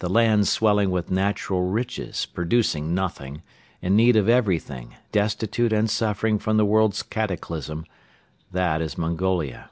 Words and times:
The 0.00 0.10
land 0.10 0.46
swelling 0.46 0.90
with 0.90 1.10
natural 1.10 1.62
riches, 1.62 2.26
producing 2.26 2.94
nothing, 2.94 3.40
in 3.80 3.96
need 3.96 4.14
of 4.14 4.28
everything, 4.28 4.94
destitute 5.10 5.72
and 5.72 5.88
suffering 5.88 6.38
from 6.38 6.58
the 6.58 6.66
world's 6.66 7.02
cataclysm: 7.02 7.86
that 8.52 8.82
is 8.82 8.98
Mongolia. 8.98 9.70